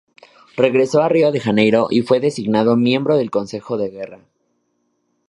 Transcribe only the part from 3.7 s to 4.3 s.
de guerra.